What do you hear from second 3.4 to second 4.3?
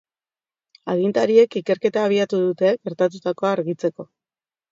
argitzeko.